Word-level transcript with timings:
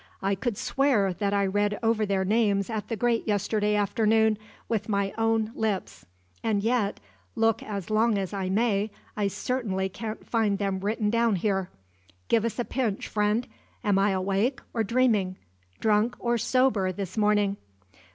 "I 0.23 0.33
could 0.33 0.57
swear 0.57 1.13
that 1.13 1.31
I 1.31 1.45
read 1.45 1.77
over 1.83 2.07
their 2.07 2.25
names 2.25 2.71
at 2.71 2.87
the 2.87 2.95
grate 2.95 3.27
yesterday 3.27 3.75
afternoon 3.75 4.39
with 4.67 4.89
my 4.89 5.13
own 5.15 5.51
lips; 5.53 6.07
and 6.43 6.63
yet, 6.63 6.99
look 7.35 7.61
as 7.61 7.91
long 7.91 8.17
as 8.17 8.33
I 8.33 8.49
may, 8.49 8.89
I 9.15 9.27
certainly 9.27 9.89
can't 9.89 10.25
find 10.27 10.57
them 10.57 10.79
written 10.79 11.11
down 11.11 11.35
here. 11.35 11.69
Give 12.29 12.45
us 12.45 12.57
a 12.57 12.65
pinch, 12.65 13.07
friend. 13.07 13.45
Am 13.83 13.99
I 13.99 14.09
awake, 14.09 14.59
or 14.73 14.83
dreaming? 14.83 15.35
drunk 15.79 16.15
or 16.17 16.35
sober 16.39 16.91
this 16.91 17.15
morning?" 17.15 17.57